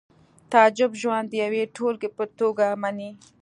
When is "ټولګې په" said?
1.75-2.23